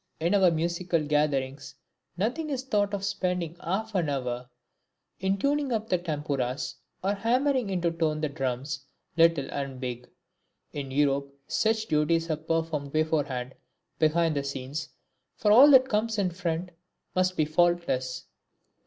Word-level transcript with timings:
In 0.19 0.33
our 0.33 0.49
musical 0.49 1.05
gatherings 1.05 1.75
nothing 2.17 2.49
is 2.49 2.63
thought 2.63 2.91
of 2.91 3.05
spending 3.05 3.55
half 3.63 3.93
an 3.93 4.09
hour 4.09 4.49
in 5.19 5.37
tuning 5.37 5.71
up 5.71 5.89
the 5.89 5.99
Tanpuras, 5.99 6.73
or 7.03 7.13
hammering 7.13 7.69
into 7.69 7.91
tone 7.91 8.19
the 8.19 8.27
drums, 8.27 8.83
little 9.15 9.47
and 9.51 9.79
big. 9.79 10.09
In 10.73 10.89
Europe 10.89 11.31
such 11.47 11.85
duties 11.85 12.31
are 12.31 12.37
performed 12.37 12.91
beforehand, 12.91 13.53
behind 13.99 14.35
the 14.35 14.43
scenes, 14.43 14.89
for 15.35 15.51
all 15.51 15.69
that 15.69 15.87
comes 15.87 16.17
in 16.17 16.31
front 16.31 16.71
must 17.15 17.37
be 17.37 17.45
faultless. 17.45 18.23